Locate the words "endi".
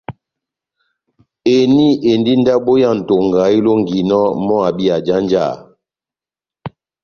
2.11-2.33